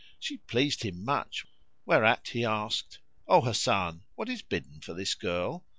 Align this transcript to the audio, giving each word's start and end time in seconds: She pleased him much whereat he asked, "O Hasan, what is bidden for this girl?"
She 0.17 0.37
pleased 0.37 0.81
him 0.81 1.05
much 1.05 1.45
whereat 1.85 2.29
he 2.29 2.43
asked, 2.43 2.97
"O 3.27 3.39
Hasan, 3.43 4.01
what 4.15 4.29
is 4.29 4.41
bidden 4.41 4.79
for 4.81 4.95
this 4.95 5.13
girl?" 5.13 5.63